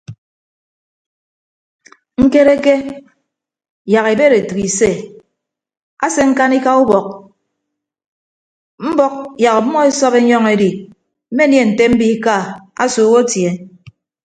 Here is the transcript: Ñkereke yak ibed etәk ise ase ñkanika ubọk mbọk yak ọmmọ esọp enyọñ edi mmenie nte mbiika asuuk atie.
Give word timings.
Ñkereke 2.23 2.75
yak 3.91 4.05
ibed 4.13 4.31
etәk 4.39 4.59
ise 4.67 4.89
ase 6.05 6.21
ñkanika 6.31 6.71
ubọk 6.83 7.07
mbọk 8.89 9.15
yak 9.43 9.55
ọmmọ 9.61 9.79
esọp 9.89 10.13
enyọñ 10.21 10.43
edi 10.53 10.69
mmenie 11.31 11.61
nte 11.69 11.83
mbiika 11.93 12.35
asuuk 12.83 13.13
atie. 13.21 13.49